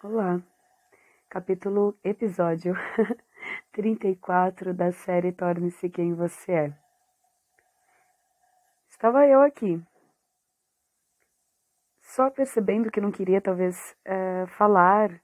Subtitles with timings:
[0.00, 0.40] Olá,
[1.28, 2.72] capítulo, episódio
[3.72, 6.78] 34 da série Torne-se Quem Você É.
[8.88, 9.82] Estava eu aqui,
[12.00, 15.20] só percebendo que não queria, talvez, é, falar,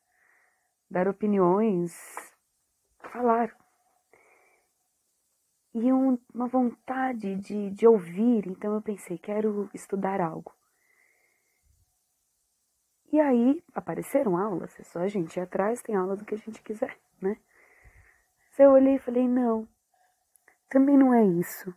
[0.91, 1.95] dar opiniões,
[2.99, 3.57] falar.
[5.73, 10.53] E um, uma vontade de, de ouvir, então eu pensei, quero estudar algo.
[13.15, 16.37] E aí apareceram aulas, é só a gente ir atrás, tem aula do que a
[16.37, 17.39] gente quiser, né?
[18.51, 19.69] Mas eu olhei e falei, não,
[20.69, 21.73] também não é isso.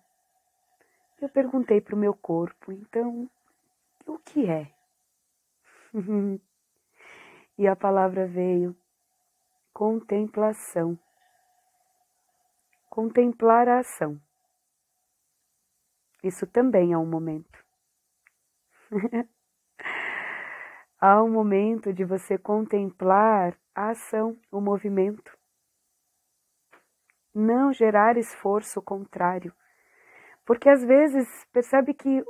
[1.22, 3.30] Eu perguntei para o meu corpo, então,
[4.08, 4.74] o que é?
[7.56, 8.76] e a palavra veio,
[9.72, 10.98] contemplação.
[12.90, 14.20] Contemplar a ação.
[16.24, 17.64] Isso também é um momento.
[21.00, 25.38] Há um momento de você contemplar a ação, o movimento.
[27.36, 29.54] Não gerar esforço contrário.
[30.44, 32.24] Porque às vezes percebe que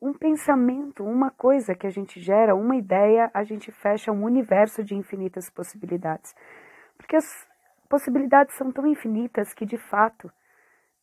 [0.00, 4.82] um pensamento, uma coisa que a gente gera, uma ideia, a gente fecha um universo
[4.82, 6.34] de infinitas possibilidades.
[6.96, 7.46] Porque as
[7.90, 10.32] possibilidades são tão infinitas que, de fato,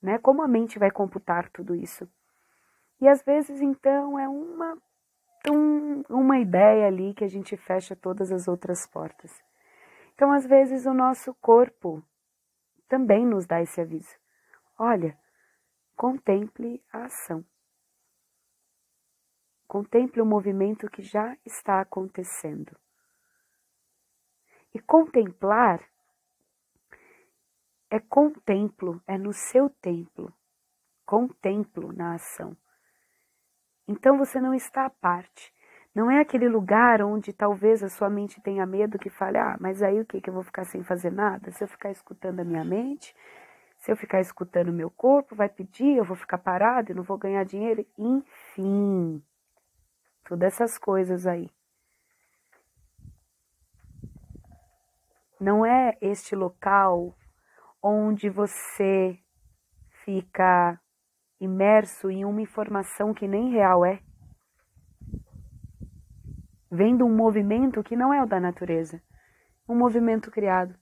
[0.02, 2.10] né, como a mente vai computar tudo isso?
[3.00, 4.76] E às vezes, então, é uma
[5.52, 9.32] um, uma ideia ali que a gente fecha todas as outras portas.
[10.14, 12.04] Então, às vezes, o nosso corpo
[12.88, 14.16] também nos dá esse aviso.
[14.78, 15.18] Olha,
[15.96, 17.46] contemple a ação.
[19.68, 22.78] Contemple o movimento que já está acontecendo.
[24.74, 25.82] E contemplar
[27.90, 30.34] é contemplo, é no seu templo.
[31.06, 32.58] Contemplo na ação.
[33.88, 35.54] Então você não está à parte.
[35.94, 39.82] Não é aquele lugar onde talvez a sua mente tenha medo que fale, ah, mas
[39.82, 40.20] aí o que?
[40.20, 41.52] Que eu vou ficar sem fazer nada?
[41.52, 43.16] Se eu ficar escutando a minha mente,
[43.78, 47.04] se eu ficar escutando o meu corpo, vai pedir, eu vou ficar parado, eu não
[47.04, 49.24] vou ganhar dinheiro, enfim.
[50.28, 51.50] Todas essas coisas aí.
[55.40, 57.16] Não é este local
[57.82, 59.18] onde você
[60.04, 60.80] fica
[61.40, 64.00] imerso em uma informação que nem real é,
[66.72, 69.02] vendo um movimento que não é o da natureza,
[69.68, 70.76] um movimento criado,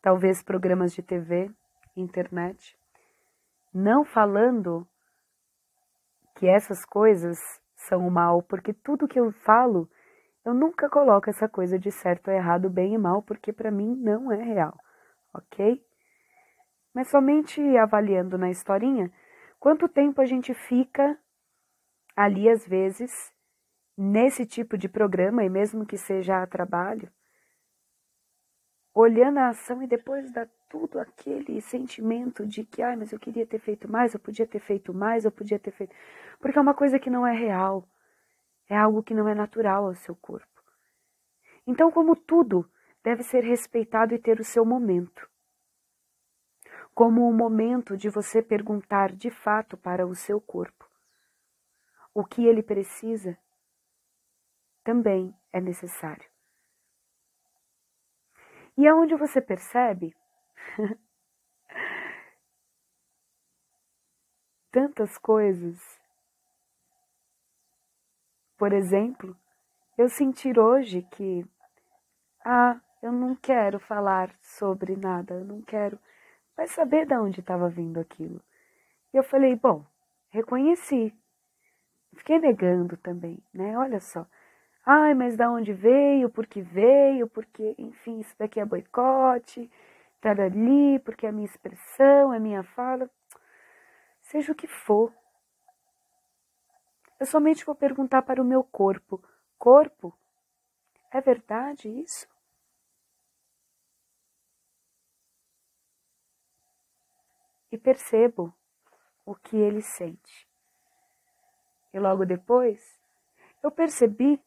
[0.00, 1.50] talvez programas de TV,
[1.96, 2.76] internet,
[3.72, 4.86] não falando
[6.36, 7.38] que essas coisas
[7.74, 9.88] são o mal, porque tudo que eu falo,
[10.44, 13.94] eu nunca coloco essa coisa de certo ou errado, bem e mal, porque para mim
[13.96, 14.76] não é real,
[15.34, 15.82] ok?
[16.94, 19.10] Mas somente avaliando na historinha,
[19.62, 21.16] Quanto tempo a gente fica
[22.16, 23.32] ali, às vezes,
[23.96, 27.08] nesse tipo de programa, e mesmo que seja a trabalho,
[28.92, 33.46] olhando a ação e depois dá tudo aquele sentimento de que, ai, mas eu queria
[33.46, 35.94] ter feito mais, eu podia ter feito mais, eu podia ter feito.
[36.40, 37.88] Porque é uma coisa que não é real,
[38.68, 40.60] é algo que não é natural ao seu corpo.
[41.64, 42.68] Então, como tudo,
[43.00, 45.30] deve ser respeitado e ter o seu momento
[46.94, 50.90] como o momento de você perguntar de fato para o seu corpo
[52.14, 53.38] o que ele precisa,
[54.84, 56.30] também é necessário.
[58.76, 60.14] E aonde você percebe
[64.70, 65.78] tantas coisas.
[68.56, 69.36] Por exemplo,
[69.98, 71.44] eu sentir hoje que,
[72.44, 75.98] ah, eu não quero falar sobre nada, eu não quero
[76.56, 78.42] vai saber de onde estava vindo aquilo.
[79.12, 79.84] E eu falei, bom,
[80.30, 81.14] reconheci.
[82.14, 83.76] Fiquei negando também, né?
[83.76, 84.26] Olha só.
[84.84, 86.28] Ai, mas da onde veio?
[86.28, 87.28] Por que veio?
[87.28, 89.70] Porque, enfim, isso daqui é boicote,
[90.20, 93.08] tá ali, porque é a minha expressão, é a minha fala.
[94.20, 95.12] Seja o que for.
[97.20, 99.22] Eu somente vou perguntar para o meu corpo:
[99.58, 100.12] corpo,
[101.12, 102.26] é verdade isso?
[107.72, 108.54] E percebo
[109.24, 110.46] o que ele sente.
[111.92, 113.00] E logo depois,
[113.62, 114.38] eu percebi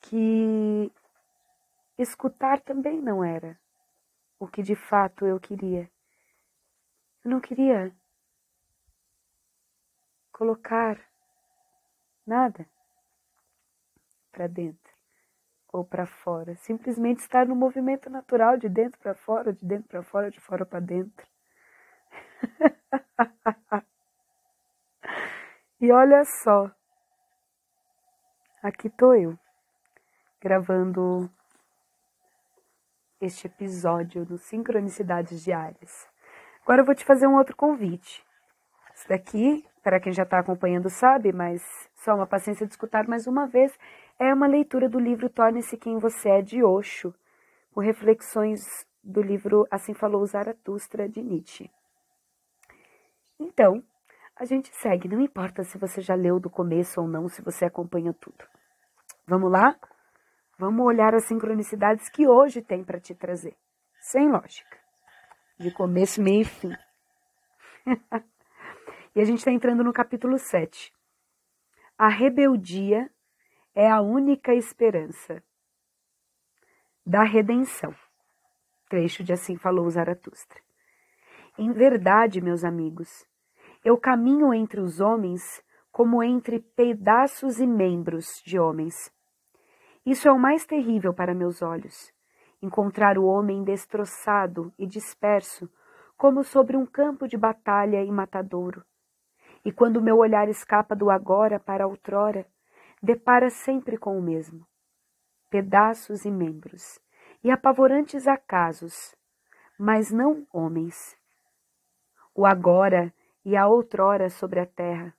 [0.00, 0.92] que
[1.98, 3.58] escutar também não era
[4.38, 5.90] o que de fato eu queria.
[7.24, 7.94] Eu não queria
[10.32, 10.98] colocar
[12.26, 12.68] nada
[14.30, 14.92] para dentro
[15.72, 20.02] ou para fora, simplesmente estar no movimento natural de dentro para fora, de dentro para
[20.02, 21.31] fora, de fora para dentro.
[25.80, 26.70] E olha só,
[28.62, 29.38] aqui tô eu,
[30.40, 31.30] gravando
[33.20, 36.08] este episódio do Sincronicidades Diárias.
[36.62, 38.24] Agora eu vou te fazer um outro convite.
[38.94, 41.62] Isso daqui, para quem já está acompanhando sabe, mas
[41.94, 43.76] só uma paciência de escutar mais uma vez,
[44.18, 47.14] é uma leitura do livro Torne-se Quem Você É de Osho,
[47.72, 51.70] com reflexões do livro Assim Falou Zaratustra de Nietzsche.
[53.42, 53.82] Então,
[54.36, 57.64] a gente segue, não importa se você já leu do começo ou não, se você
[57.64, 58.44] acompanha tudo.
[59.26, 59.76] Vamos lá?
[60.56, 63.56] Vamos olhar as sincronicidades que hoje tem para te trazer,
[64.00, 64.78] sem lógica,
[65.58, 66.72] de começo, meio e fim.
[69.14, 70.92] e a gente está entrando no capítulo 7.
[71.98, 73.10] A rebeldia
[73.74, 75.42] é a única esperança
[77.04, 77.92] da redenção.
[78.88, 80.60] Trecho de Assim Falou Zaratustra.
[81.58, 83.26] Em verdade, meus amigos,
[83.84, 89.12] eu caminho entre os homens como entre pedaços e membros de homens
[90.04, 92.12] isso é o mais terrível para meus olhos.
[92.60, 95.70] Encontrar o homem destroçado e disperso,
[96.16, 98.84] como sobre um campo de batalha e matadouro.
[99.64, 102.44] E quando meu olhar escapa do agora para outrora,
[103.00, 104.66] depara sempre com o mesmo.
[105.48, 106.98] Pedaços e membros,
[107.44, 109.14] e apavorantes acasos,
[109.78, 111.16] mas não homens.
[112.34, 113.14] O agora
[113.44, 115.14] e a outrora sobre a terra.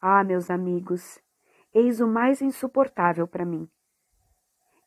[0.00, 1.20] Ah, meus amigos,
[1.72, 3.68] eis o mais insuportável para mim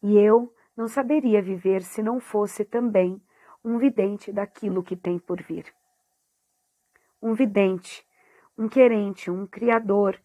[0.01, 3.21] e eu não saberia viver se não fosse também
[3.63, 5.73] um vidente daquilo que tem por vir.
[7.21, 8.05] Um vidente,
[8.57, 10.19] um querente, um criador,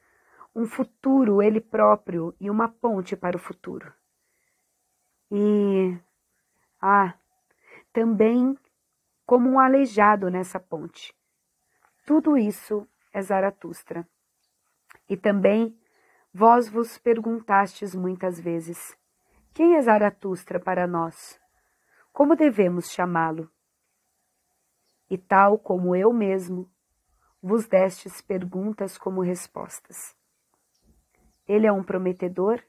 [0.55, 3.93] um futuro ele próprio e uma ponte para o futuro.
[5.31, 5.99] E,
[6.81, 7.15] ah,
[7.93, 8.57] também
[9.27, 11.13] como um aleijado nessa ponte.
[12.05, 14.07] Tudo isso é Zaratustra.
[15.09, 15.75] E também
[16.33, 18.97] vós vos perguntastes muitas vezes:
[19.55, 21.41] quem é Zaratustra para nós?
[22.13, 23.51] Como devemos chamá-lo?
[25.09, 26.71] E tal como eu mesmo,
[27.43, 30.15] vos destes perguntas como respostas.
[31.47, 32.63] Ele é um prometedor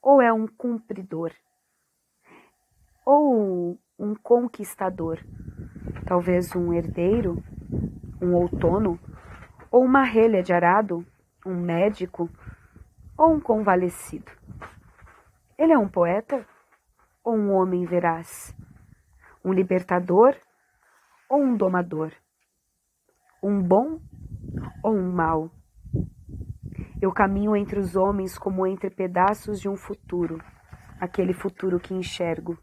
[0.00, 1.32] ou é um cumpridor?
[3.04, 5.18] Ou um conquistador?
[6.06, 7.42] Talvez um herdeiro,
[8.20, 8.98] um outono,
[9.70, 11.04] ou uma relha de arado,
[11.46, 12.28] um médico
[13.16, 14.30] ou um convalescido.
[15.58, 16.46] Ele é um poeta
[17.24, 18.54] ou um homem veraz?
[19.44, 20.36] Um libertador
[21.28, 22.12] ou um domador?
[23.42, 24.00] Um bom
[24.82, 25.50] ou um mau?
[27.00, 30.38] Eu caminho entre os homens como entre pedaços de um futuro,
[31.00, 32.58] aquele futuro que enxergo.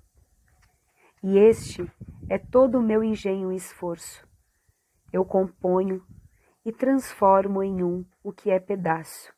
[1.24, 1.90] E este
[2.30, 4.26] é todo o meu engenho e esforço.
[5.16, 6.04] Eu componho
[6.66, 9.32] e transformo em um o que é pedaço,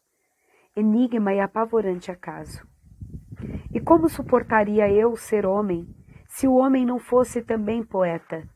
[0.75, 2.67] enigma e apavorante acaso.
[3.71, 5.87] E como suportaria eu ser homem
[6.27, 8.49] se o homem não fosse também poeta,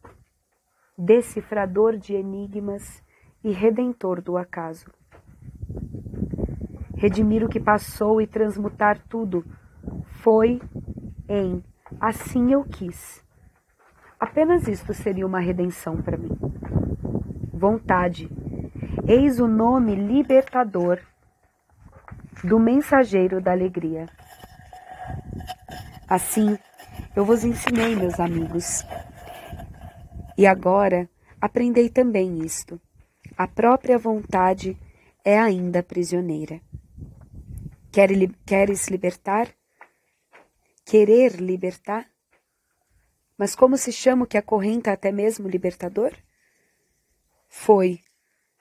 [0.98, 3.04] decifrador de enigmas
[3.44, 4.92] e redentor do acaso?
[6.98, 9.46] Redimir o que passou e transmutar tudo
[10.24, 10.60] foi
[11.30, 11.64] em
[12.00, 13.24] assim eu quis.
[14.20, 16.36] Apenas isto seria uma redenção para mim.
[17.62, 18.28] Vontade.
[19.08, 21.00] Eis o nome libertador
[22.44, 24.10] do mensageiro da alegria.
[26.10, 26.58] Assim,
[27.16, 28.84] eu vos ensinei, meus amigos.
[30.36, 31.08] E agora
[31.40, 32.82] aprendei também isto:
[33.38, 34.76] a própria vontade
[35.24, 36.60] é ainda prisioneira.
[37.92, 39.50] Queres libertar?
[40.84, 42.08] Querer libertar?
[43.38, 46.12] Mas como se chama o que acorrenta até mesmo libertador?
[47.52, 48.00] Foi.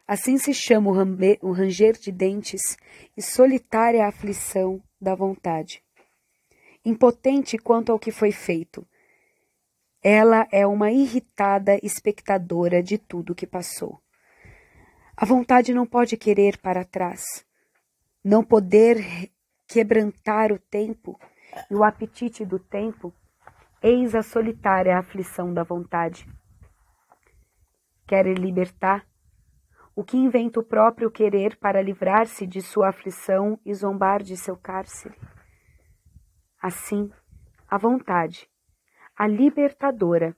[0.06, 2.76] Assim se chama o ranger de dentes
[3.16, 5.82] e solitária aflição da vontade
[6.85, 8.87] impotente quanto ao que foi feito.
[10.02, 14.00] Ela é uma irritada espectadora de tudo que passou.
[15.16, 17.44] A vontade não pode querer para trás,
[18.25, 19.30] não poder
[19.68, 21.20] quebrantar o tempo
[21.70, 23.12] e o apetite do tempo,
[23.82, 26.26] eis a solitária aflição da vontade.
[28.11, 29.07] Quer libertar?
[29.95, 34.57] O que inventa o próprio querer para livrar-se de sua aflição e zombar de seu
[34.57, 35.17] cárcere?
[36.61, 37.09] Assim,
[37.69, 38.50] a vontade,
[39.17, 40.37] a libertadora,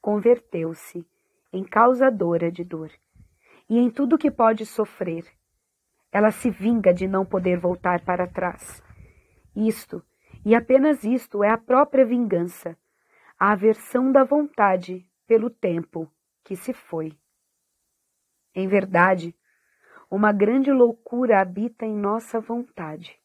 [0.00, 1.06] converteu-se
[1.52, 2.90] em causadora de dor.
[3.70, 5.24] E em tudo que pode sofrer,
[6.10, 8.82] ela se vinga de não poder voltar para trás.
[9.54, 10.02] Isto,
[10.44, 12.76] e apenas isto, é a própria vingança,
[13.38, 16.10] a aversão da vontade pelo tempo
[16.44, 17.16] que se foi.
[18.54, 19.34] Em verdade,
[20.10, 23.18] uma grande loucura habita em nossa vontade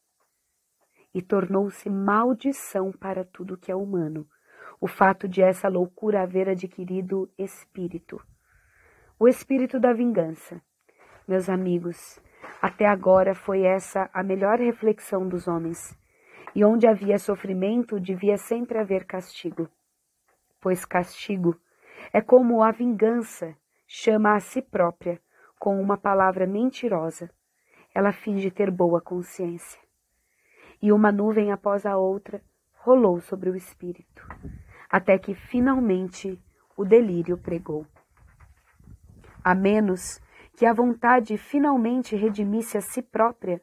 [1.14, 4.26] e tornou-se maldição para tudo que é humano,
[4.80, 8.20] o fato de essa loucura haver adquirido espírito.
[9.18, 10.62] O espírito da vingança.
[11.28, 12.18] Meus amigos,
[12.62, 15.96] até agora foi essa a melhor reflexão dos homens.
[16.54, 19.68] E onde havia sofrimento, devia sempre haver castigo.
[20.60, 21.60] Pois castigo
[22.12, 25.20] é como a vingança chama a si própria
[25.58, 27.30] com uma palavra mentirosa.
[27.94, 29.80] Ela finge ter boa consciência.
[30.80, 32.42] E uma nuvem após a outra
[32.78, 34.26] rolou sobre o espírito,
[34.88, 36.42] até que finalmente
[36.76, 37.86] o delírio pregou.
[39.44, 40.20] A menos
[40.56, 43.60] que a vontade finalmente redimisse a si própria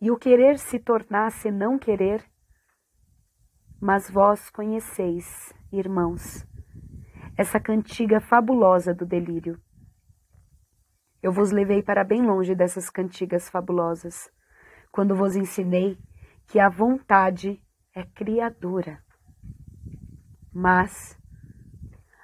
[0.00, 2.24] e o querer se tornasse não querer.
[3.80, 6.46] Mas vós conheceis, irmãos,
[7.38, 9.56] essa cantiga fabulosa do delírio.
[11.22, 14.28] Eu vos levei para bem longe dessas cantigas fabulosas,
[14.90, 15.96] quando vos ensinei
[16.48, 17.62] que a vontade
[17.94, 19.00] é criadora.
[20.52, 21.16] Mas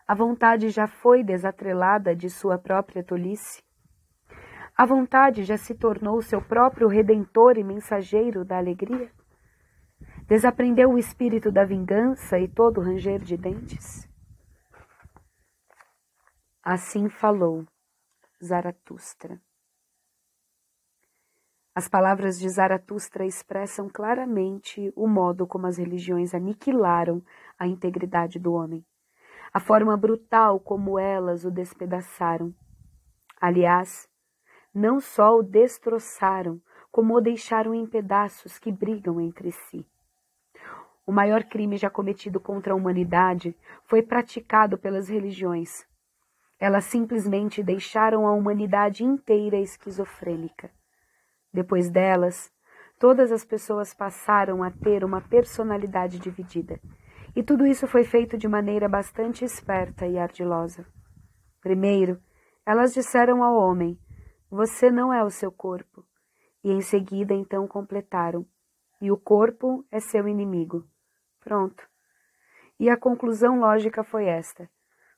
[0.05, 3.63] a vontade já foi desatrelada de sua própria tolice.
[4.77, 9.13] A vontade já se tornou seu próprio redentor e mensageiro da alegria?
[10.27, 14.13] Desaprendeu o espírito da vingança e todo ranger de dentes?
[16.67, 17.67] Assim falou
[18.43, 19.39] Zaratustra.
[21.75, 27.23] As palavras de Zaratustra expressam claramente o modo como as religiões aniquilaram
[27.59, 28.83] a integridade do homem,
[29.53, 32.55] a forma brutal como elas o despedaçaram.
[33.39, 34.09] Aliás,
[34.73, 39.87] não só o destroçaram, como o deixaram em pedaços que brigam entre si.
[41.07, 43.55] O maior crime já cometido contra a humanidade
[43.85, 45.87] foi praticado pelas religiões.
[46.59, 50.71] Elas simplesmente deixaram a humanidade inteira esquizofrênica.
[51.53, 52.51] Depois delas,
[52.99, 56.81] todas as pessoas passaram a ter uma personalidade dividida.
[57.37, 60.87] E tudo isso foi feito de maneira bastante esperta e ardilosa.
[61.61, 62.21] Primeiro,
[62.65, 63.99] elas disseram ao homem
[64.51, 66.07] você não é o seu corpo.
[66.63, 68.47] E em seguida então completaram:
[69.01, 70.87] E o corpo é seu inimigo.
[71.41, 71.85] Pronto.
[72.79, 74.71] E a conclusão lógica foi esta: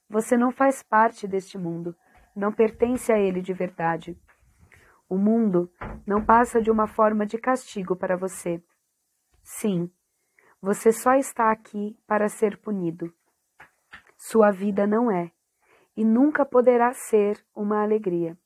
[0.09, 1.97] Você não faz parte deste mundo,
[2.35, 4.19] não pertence a ele de verdade.
[5.09, 5.71] O mundo
[6.07, 8.63] não passa de uma forma de castigo para você.
[9.43, 9.91] Sim,
[10.61, 13.13] você só está aqui para ser punido.
[14.17, 15.31] Sua vida não é,
[15.97, 18.37] e nunca poderá ser, uma alegria.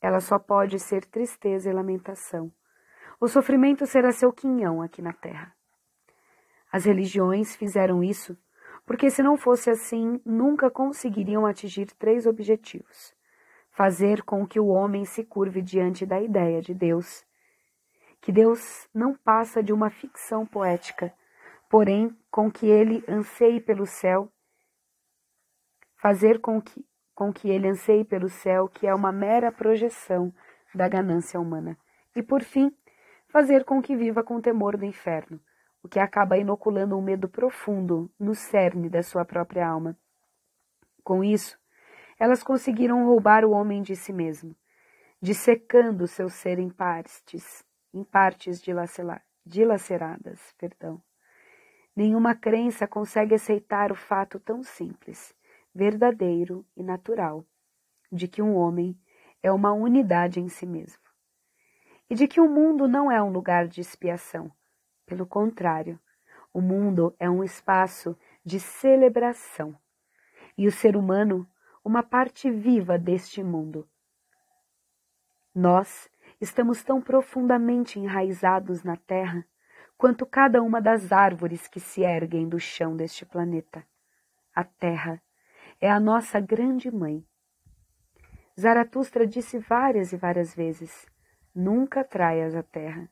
[0.00, 2.52] Ela só pode ser tristeza e lamentação.
[3.20, 5.54] O sofrimento será seu quinhão aqui na terra.
[6.72, 8.36] As religiões fizeram isso
[8.84, 13.14] porque, se não fosse assim, nunca conseguiriam atingir três objetivos:
[13.70, 17.24] fazer com que o homem se curve diante da ideia de Deus,
[18.20, 21.12] que Deus não passa de uma ficção poética,
[21.68, 24.30] porém com que ele anseie pelo céu,
[25.96, 26.84] fazer com que
[27.14, 30.32] com que ele anseie pelo céu, que é uma mera projeção
[30.74, 31.76] da ganância humana.
[32.16, 32.74] E, por fim,
[33.28, 35.40] fazer com que viva com temor do inferno,
[35.82, 39.98] o que acaba inoculando um medo profundo no cerne da sua própria alma.
[41.02, 41.58] Com isso,
[42.18, 44.54] elas conseguiram roubar o homem de si mesmo,
[45.20, 48.62] dissecando seu ser em partes, em partes
[49.44, 50.54] dilaceradas.
[50.56, 51.02] Perdão.
[51.94, 55.34] Nenhuma crença consegue aceitar o fato tão simples
[55.74, 57.44] verdadeiro e natural
[58.10, 58.98] de que um homem
[59.42, 61.02] é uma unidade em si mesmo
[62.08, 64.52] e de que o mundo não é um lugar de expiação.
[65.12, 66.00] Pelo contrário,
[66.54, 69.78] o mundo é um espaço de celebração
[70.56, 71.46] e o ser humano
[71.84, 73.86] uma parte viva deste mundo.
[75.54, 76.08] Nós
[76.40, 79.44] estamos tão profundamente enraizados na terra
[79.98, 83.84] quanto cada uma das árvores que se erguem do chão deste planeta.
[84.54, 85.22] A terra
[85.78, 87.22] é a nossa grande mãe.
[88.58, 91.04] Zaratustra disse várias e várias vezes:
[91.54, 93.10] nunca traias a terra.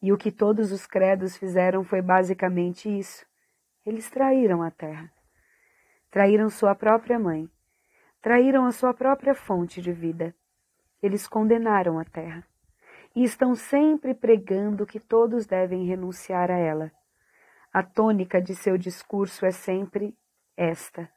[0.00, 3.26] E o que todos os credos fizeram foi basicamente isso.
[3.84, 5.10] Eles traíram a terra.
[6.10, 7.50] Traíram sua própria mãe.
[8.22, 10.34] Traíram a sua própria fonte de vida.
[11.02, 12.44] Eles condenaram a terra.
[13.14, 16.92] E estão sempre pregando que todos devem renunciar a ela.
[17.72, 20.16] A tônica de seu discurso é sempre
[20.56, 21.08] esta: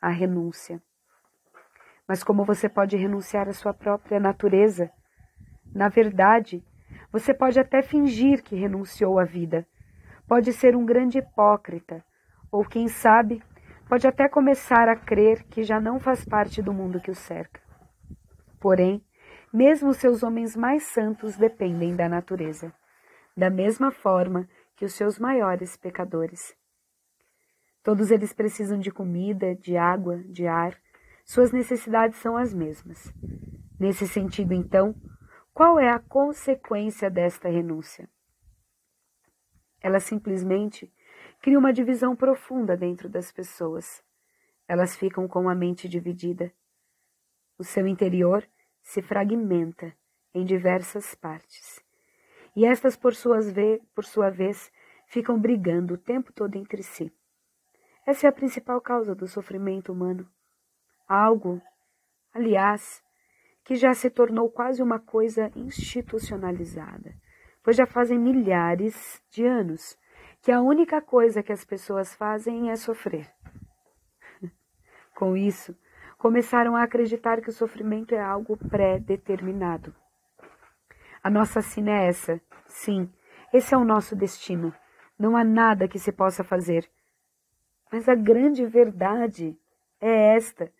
[0.00, 0.82] a renúncia.
[2.06, 4.90] Mas como você pode renunciar à sua própria natureza?
[5.74, 6.64] Na verdade,
[7.12, 9.66] você pode até fingir que renunciou à vida.
[10.26, 12.04] Pode ser um grande hipócrita,
[12.52, 13.42] ou quem sabe,
[13.88, 17.60] pode até começar a crer que já não faz parte do mundo que o cerca.
[18.60, 19.02] Porém,
[19.52, 22.72] mesmo seus homens mais santos dependem da natureza.
[23.38, 26.56] da mesma forma que os seus maiores pecadores.
[27.84, 30.76] Todos eles precisam de comida, de água, de ar.
[31.24, 33.12] Suas necessidades são as mesmas.
[33.78, 34.92] Nesse sentido, então,
[35.58, 38.08] qual é a consequência desta renúncia?
[39.80, 40.88] Ela simplesmente
[41.42, 44.00] cria uma divisão profunda dentro das pessoas.
[44.68, 46.54] Elas ficam com a mente dividida.
[47.58, 48.48] O seu interior
[48.80, 49.92] se fragmenta
[50.32, 51.84] em diversas partes.
[52.54, 54.70] E estas, por, suas ve por sua vez,
[55.08, 57.12] ficam brigando o tempo todo entre si.
[58.06, 60.30] Essa é a principal causa do sofrimento humano.
[61.08, 61.60] Algo,
[62.32, 63.02] aliás,
[63.68, 67.14] que já se tornou quase uma coisa institucionalizada,
[67.62, 69.94] pois já fazem milhares de anos
[70.40, 73.30] que a única coisa que as pessoas fazem é sofrer.
[75.14, 75.76] Com isso,
[76.16, 79.94] começaram a acreditar que o sofrimento é algo pré-determinado.
[81.22, 82.40] A nossa sina é essa.
[82.64, 83.12] Sim,
[83.52, 84.74] esse é o nosso destino.
[85.18, 86.88] Não há nada que se possa fazer.
[87.92, 89.58] Mas a grande verdade
[90.00, 90.72] é esta.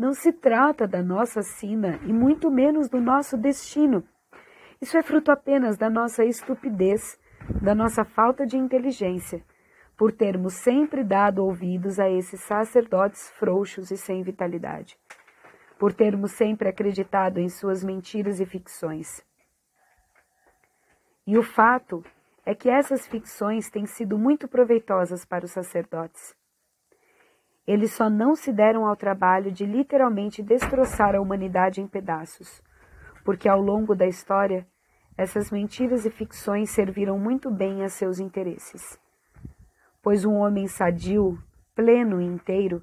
[0.00, 4.02] Não se trata da nossa sina e muito menos do nosso destino.
[4.80, 7.20] Isso é fruto apenas da nossa estupidez,
[7.60, 9.44] da nossa falta de inteligência,
[9.98, 14.98] por termos sempre dado ouvidos a esses sacerdotes frouxos e sem vitalidade,
[15.78, 19.22] por termos sempre acreditado em suas mentiras e ficções.
[21.26, 22.02] E o fato
[22.46, 26.39] é que essas ficções têm sido muito proveitosas para os sacerdotes.
[27.66, 32.62] Eles só não se deram ao trabalho de literalmente destroçar a humanidade em pedaços,
[33.24, 34.66] porque ao longo da história,
[35.16, 38.98] essas mentiras e ficções serviram muito bem a seus interesses.
[40.02, 41.38] Pois um homem sadio,
[41.74, 42.82] pleno e inteiro,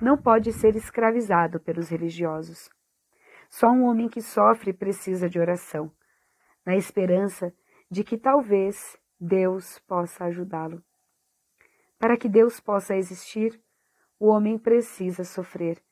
[0.00, 2.68] não pode ser escravizado pelos religiosos.
[3.48, 5.90] Só um homem que sofre precisa de oração,
[6.66, 7.52] na esperança
[7.90, 10.82] de que talvez Deus possa ajudá-lo.
[11.98, 13.60] Para que Deus possa existir,
[14.18, 15.82] o homem precisa sofrer.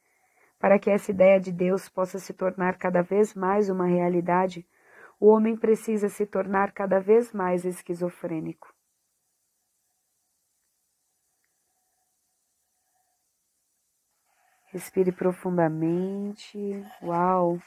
[0.59, 4.67] Para que essa ideia de Deus possa se tornar cada vez mais uma realidade,
[5.21, 8.75] o homem precisa se tornar cada vez mais esquizofrênico.
[14.73, 16.59] Respire profundamente.
[17.03, 17.59] Uau!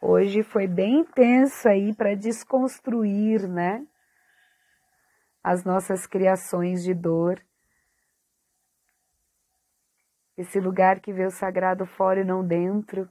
[0.00, 3.86] Hoje foi bem intenso aí para desconstruir, né?
[5.42, 7.40] As nossas criações de dor.
[10.36, 13.08] Esse lugar que vê o sagrado fora e não dentro,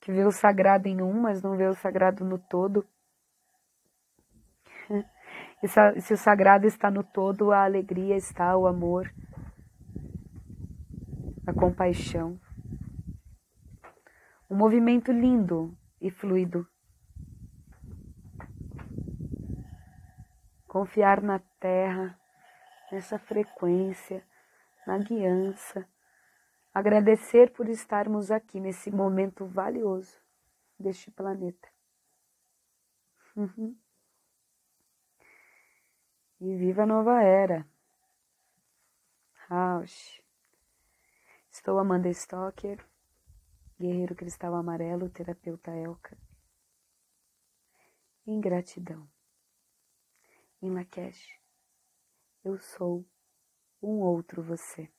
[0.00, 2.86] que vê o sagrado em um, mas não vê o sagrado no todo.
[5.62, 9.10] E se o sagrado está no todo, a alegria está, o amor,
[11.46, 12.38] a compaixão.
[14.50, 16.68] Um movimento lindo e fluido.
[20.68, 22.18] Confiar na terra,
[22.92, 24.22] nessa frequência,
[24.86, 25.88] na guiança.
[26.76, 30.20] Agradecer por estarmos aqui nesse momento valioso
[30.78, 31.66] deste planeta.
[33.34, 33.74] Uhum.
[36.38, 37.66] E viva a nova era.
[39.48, 40.22] Rausch.
[41.50, 42.86] Estou Amanda Stocker
[43.80, 46.14] Guerreiro Cristal Amarelo, terapeuta Elka.
[48.26, 49.08] Ingratidão.
[50.60, 51.40] Em Lakesh,
[52.44, 53.02] eu sou
[53.82, 54.94] um outro você.